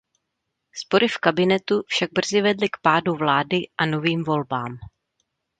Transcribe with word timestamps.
Spory 0.73 1.07
v 1.07 1.17
kabinetu 1.17 1.75
však 1.87 2.09
brzy 2.11 2.41
vedly 2.41 2.69
k 2.69 2.77
pádu 2.81 3.13
vlády 3.15 3.59
a 3.77 3.85
novým 3.85 4.23
volbám. 4.23 4.77